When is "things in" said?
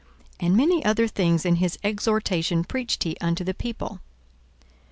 1.07-1.55